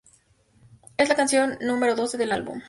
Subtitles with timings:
[0.97, 2.59] Es la canción número doce del álbum.